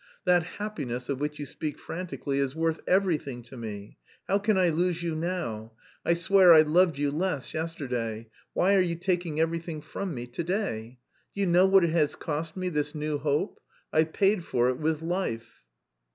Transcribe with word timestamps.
That 0.25 0.41
'happiness' 0.41 1.09
of 1.09 1.19
which 1.19 1.37
you 1.37 1.45
speak 1.45 1.77
frantically 1.77 2.39
is 2.39 2.55
worth... 2.55 2.79
everything 2.87 3.43
to 3.43 3.55
me. 3.55 3.97
How 4.27 4.39
can 4.39 4.57
I 4.57 4.69
lose 4.69 5.03
you 5.03 5.13
now? 5.13 5.73
I 6.03 6.15
swear 6.15 6.53
I 6.55 6.63
loved 6.63 6.97
you 6.97 7.11
less 7.11 7.53
yesterday. 7.53 8.27
Why 8.53 8.73
are 8.73 8.81
you 8.81 8.95
taking 8.95 9.39
everything 9.39 9.79
from 9.79 10.15
me 10.15 10.25
to 10.25 10.43
day? 10.43 10.97
Do 11.35 11.41
you 11.41 11.45
know 11.45 11.67
what 11.67 11.83
it 11.83 11.91
has 11.91 12.15
cost 12.15 12.57
me, 12.57 12.69
this 12.69 12.95
new 12.95 13.19
hope? 13.19 13.59
I've 13.93 14.11
paid 14.11 14.43
for 14.43 14.69
it 14.69 14.79
with 14.79 15.03
life." 15.03 15.65